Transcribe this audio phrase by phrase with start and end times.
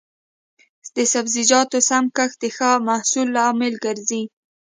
[0.95, 4.23] د سبزیجاتو سم کښت د ښه محصول لامل ګرځي.